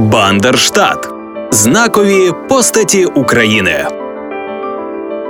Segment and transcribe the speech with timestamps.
[0.00, 1.08] Бандерштат
[1.50, 3.86] знакові постаті України.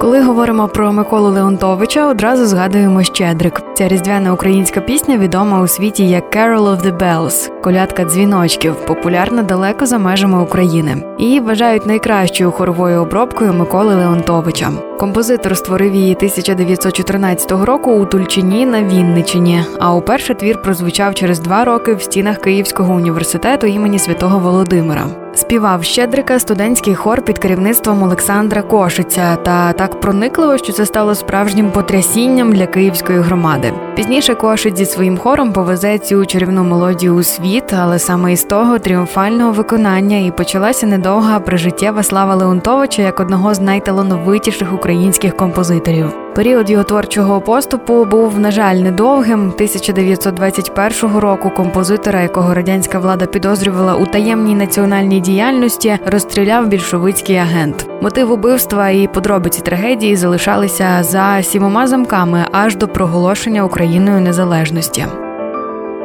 [0.00, 3.62] Коли говоримо про Миколу Леонтовича, одразу згадуємо Щедрик.
[3.74, 9.42] Ця різдвяна українська пісня відома у світі як «Carol of the Bells»– колядка дзвіночків, популярна
[9.42, 10.96] далеко за межами України.
[11.18, 14.70] Її вважають найкращою хоровою обробкою Миколи Леонтовича.
[14.98, 19.64] Композитор створив її 1914 року у Тульчині на Вінничині.
[19.78, 25.25] А уперше твір прозвучав через два роки в стінах Київського університету імені Святого Володимира.
[25.36, 31.70] Співав Щедрика студентський хор під керівництвом Олександра Кошиця, та так проникливо, що це стало справжнім
[31.70, 33.72] потрясінням для київської громади.
[33.96, 38.78] Пізніше Кошиць зі своїм хором повезе цю чарівну мелодію у світ, але саме із того
[38.78, 46.25] тріумфального виконання і почалася недовга прижиттєва слава Леонтовича як одного з найталановитіших українських композиторів.
[46.36, 49.40] Період його творчого поступу був, на жаль, недовгим.
[49.40, 57.88] 1921 року композитора, якого радянська влада підозрювала у таємній національній діяльності, розстріляв більшовицький агент.
[58.02, 65.06] Мотив убивства і подробиці трагедії залишалися за сімома замками аж до проголошення Україною незалежності.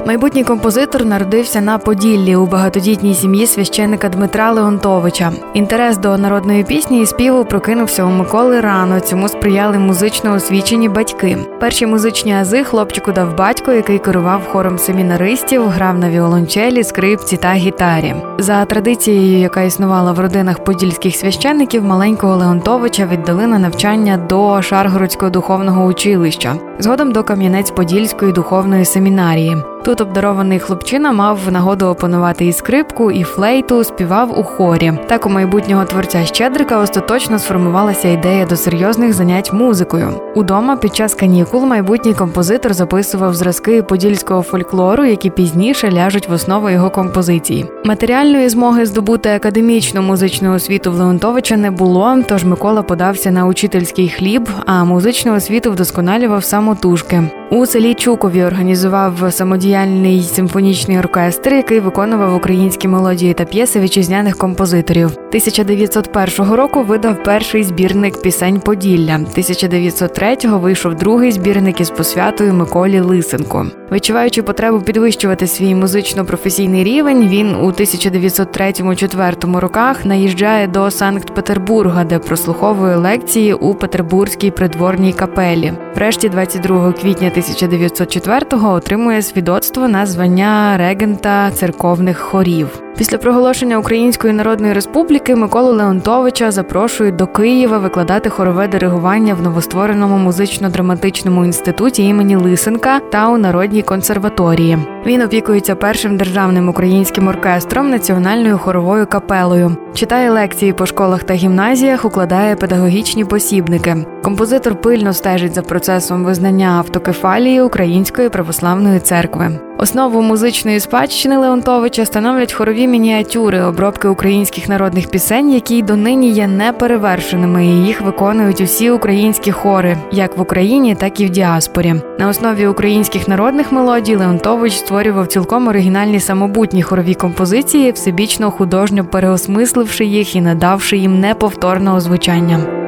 [0.06, 5.32] Майбутній композитор народився на Поділлі у багатодітній сім'ї священника Дмитра Леонтовича.
[5.54, 9.00] Інтерес до народної пісні і співу прокинувся у Миколи рано.
[9.00, 11.38] Цьому сприяли музично освічені батьки.
[11.60, 17.54] Перші музичні ази хлопчику дав батько, який керував хором семінаристів, грав на віолончелі, скрипці та
[17.54, 18.16] гітарі.
[18.38, 25.32] За традицією, яка існувала в родинах подільських священників, маленького Леонтовича віддали на навчання до Шаргородського
[25.32, 29.58] духовного училища, згодом до Кам'янець-Подільської духовної семінарії.
[29.84, 34.94] Тут обдарований хлопчина мав нагоду опанувати і скрипку, і флейту, співав у хорі.
[35.08, 40.10] Так у майбутнього творця Щедрика остаточно сформувалася ідея до серйозних занять музикою.
[40.36, 46.70] Удома під час канікул майбутній композитор записував зразки подільського фольклору, які пізніше ляжуть в основу
[46.70, 47.66] його композиції.
[47.86, 54.10] Матеріальної змоги здобути академічну музичну освіту в Леонтовича не було, тож Микола подався на учительський
[54.10, 57.24] хліб, а музичну освіту вдосконалював самотужки.
[57.52, 59.32] У селі Чукові організував
[59.72, 65.06] самодіяльний симфонічний оркестр, який виконував українські мелодії та п'єси вітчизняних композиторів.
[65.06, 69.18] 1901 року видав перший збірник пісень Поділля.
[69.38, 73.68] 1903-го вийшов другий збірник із посвятою Миколі Лисенко.
[73.92, 82.96] Відчуваючи потребу підвищувати свій музично-професійний рівень, він у 1903-1904 роках наїжджає до Санкт-Петербурга, де прослуховує
[82.96, 85.74] лекції у Петербурзькій придворній капелі.
[85.96, 92.82] Врешті, 22 квітня 1904-го отримує свідоцтво на звання регента церковних хорів.
[92.98, 100.30] Після проголошення Української Народної Республіки Миколу Леонтовича запрошують до Києва викладати хорове диригування в новоствореному
[100.30, 104.78] музично-драматичному інституті імені Лисенка та у Народній консерваторії.
[105.06, 112.06] Він опікується першим державним українським оркестром, національною хоровою капелою, читає лекції по школах та гімназіях,
[112.06, 114.06] укладає педагогічні посібники.
[114.24, 119.51] Композитор пильно стежить за процесом визнання автокефалії Української православної церкви.
[119.78, 127.66] Основу музичної спадщини Леонтовича становлять хорові мініатюри, обробки українських народних пісень, які донині є неперевершеними.
[127.66, 131.96] і Їх виконують усі українські хори, як в Україні, так і в діаспорі.
[132.20, 140.06] На основі українських народних мелодій Леонтович створював цілком оригінальні самобутні хорові композиції, всебічно художньо переосмисливши
[140.06, 142.81] їх і надавши їм неповторного звучання.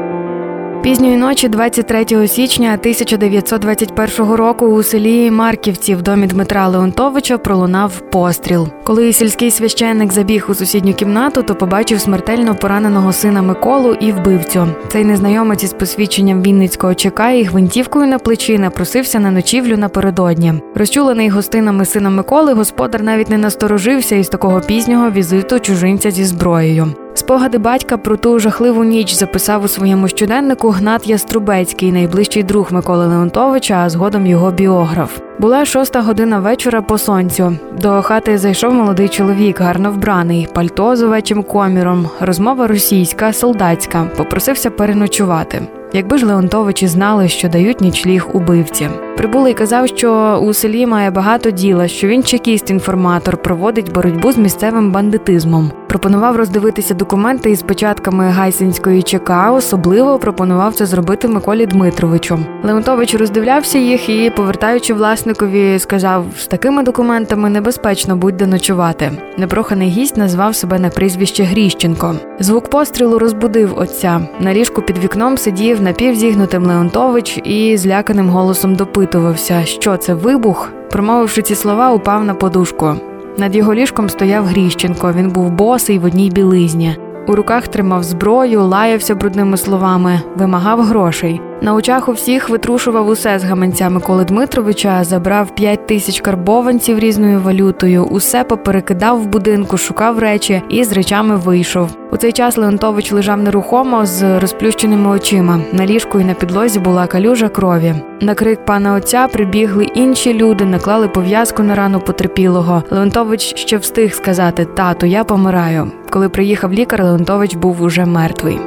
[0.83, 8.67] Пізньої ночі, 23 січня 1921 року, у селі Марківці в домі Дмитра Леонтовича пролунав постріл.
[8.83, 14.67] Коли сільський священник забіг у сусідню кімнату, то побачив смертельно пораненого сина Миколу і вбивцю.
[14.88, 20.53] Цей незнайомець із посвідченням Вінницького ЧК і гвинтівкою на плечі напросився на ночівлю напередодні.
[20.75, 26.94] Розчулений гостинами сина Миколи, господар навіть не насторожився із такого пізнього візиту чужинця зі зброєю.
[27.23, 33.07] Спогади батька про ту жахливу ніч записав у своєму щоденнику Гнат Яструбецький, найближчий друг Миколи
[33.07, 35.19] Леонтовича, а згодом його біограф.
[35.39, 37.57] Була шоста година вечора по сонцю.
[37.81, 44.09] До хати зайшов молодий чоловік, гарно вбраний, пальто з овечим коміром, розмова російська, солдатська.
[44.18, 45.62] Попросився переночувати.
[45.94, 48.89] Якби ж Леонтовичі знали, що дають нічліг убивці.
[49.18, 54.92] Прибулий казав, що у селі має багато діла, що він чекіст-інформатор, проводить боротьбу з місцевим
[54.92, 55.71] бандитизмом.
[55.88, 59.51] Пропонував роздивитися документи із початками Гайсинської ЧК.
[59.51, 62.39] Особливо пропонував це зробити Миколі Дмитровичу.
[62.63, 69.12] Леонтович роздивлявся їх і, повертаючи власникові, сказав: з такими документами небезпечно будь-де ночувати.
[69.38, 72.16] Непроханий гість назвав себе на прізвище Гріщенко.
[72.39, 74.21] Звук пострілу розбудив отця.
[74.39, 80.71] На ліжку під вікном сидів напівзігнутим Леонтович і зляканим голосом допитувався, що це вибух.
[80.91, 82.95] Промовивши ці слова, упав на подушку.
[83.38, 85.13] Над його ліжком стояв Гріщенко.
[85.13, 86.97] Він був босий в одній білизні.
[87.27, 91.41] У руках тримав зброю, лаявся брудними словами, вимагав грошей.
[91.61, 97.39] На очах у всіх витрушував усе з гаманця Миколи Дмитровича, забрав п'ять тисяч карбованців різною
[97.39, 101.89] валютою, усе поперекидав в будинку, шукав речі і з речами вийшов.
[102.11, 105.59] У цей час Леонтович лежав нерухомо з розплющеними очима.
[105.73, 107.95] На ліжку і на підлозі була калюжа крові.
[108.21, 112.83] На крик пана отця прибігли інші люди, наклали пов'язку на рану потерпілого.
[112.91, 115.91] Леонтович ще встиг сказати: Тату, я помираю.
[116.13, 118.60] Коли приїхав лікар, Леонтович був уже мертвий.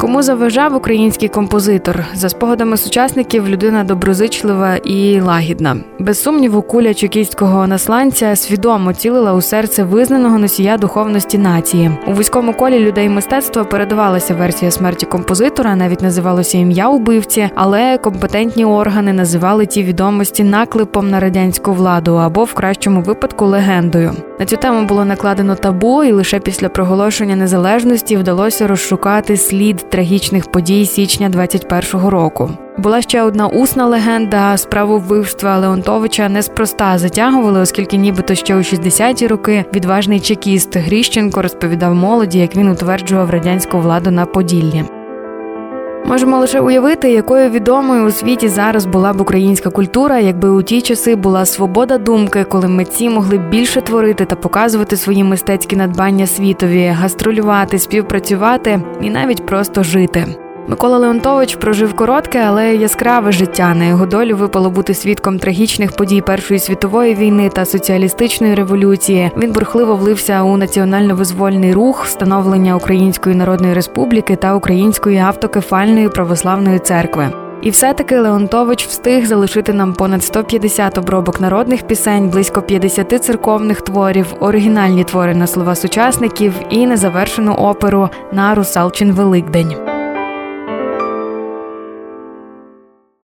[0.00, 2.04] Кому заважав український композитор?
[2.14, 5.76] За спогадами сучасників, людина доброзичлива і лагідна.
[5.98, 11.90] Без сумніву, куля чекістського насланця свідомо цілила у серце визнаного носія духовності нації.
[12.06, 18.64] У вузькому колі людей мистецтва передавалася версія смерті композитора, навіть називалося ім'я убивці, але компетентні
[18.64, 24.12] органи називали ті відомості наклепом на радянську владу або в кращому випадку легендою.
[24.42, 30.52] На цю тему було накладено табу, і лише після проголошення незалежності вдалося розшукати слід трагічних
[30.52, 32.50] подій січня 21-го року.
[32.78, 34.56] Була ще одна усна легенда.
[34.56, 41.94] Справу вбивства Леонтовича неспроста затягували, оскільки нібито ще у 60-ті роки відважний чекіст Гріщенко розповідав
[41.94, 44.84] молоді, як він утверджував радянську владу на Поділлі.
[46.12, 50.82] Можемо лише уявити, якою відомою у світі зараз була б українська культура, якби у ті
[50.82, 56.86] часи була свобода думки, коли митці могли більше творити та показувати свої мистецькі надбання світові,
[56.86, 60.26] гастролювати, співпрацювати і навіть просто жити.
[60.68, 63.74] Микола Леонтович прожив коротке, але яскраве життя.
[63.74, 69.30] На його долю випало бути свідком трагічних подій Першої світової війни та соціалістичної революції.
[69.36, 77.30] Він бурхливо влився у національно-визвольний рух, встановлення Української Народної Республіки та Української автокефальної православної церкви.
[77.62, 84.26] І все-таки Леонтович встиг залишити нам понад 150 обробок народних пісень, близько 50 церковних творів,
[84.40, 90.01] оригінальні твори на слова сучасників і незавершену оперу на Русалчин Великдень.